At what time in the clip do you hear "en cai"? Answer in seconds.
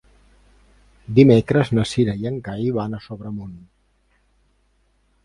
2.29-2.71